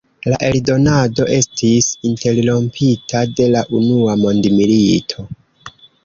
[0.31, 5.27] La eldonado estis interrompita de la Unua Mondmilito.